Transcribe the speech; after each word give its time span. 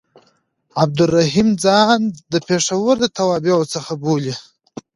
عبدالرحیم 0.83 1.49
ځان 1.65 1.99
د 2.31 2.33
پېښور 2.47 2.93
د 3.01 3.05
توابعو 3.17 3.63
څخه 3.73 3.91
بولي. 4.03 4.35